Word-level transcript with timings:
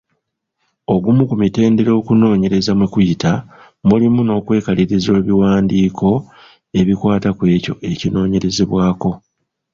Ogumu 0.93 1.21
ku 1.29 1.35
mitendera 1.41 1.91
okunoonyereza 1.99 2.71
mwe 2.77 2.87
kuyita 2.93 3.31
mulimu 3.87 4.19
n’okwekaliriza 4.23 5.11
ebiwandiiko 5.21 6.09
ebikwata 6.79 7.29
kwekyo 7.37 7.73
ekinoonyerezebwako. 7.91 9.11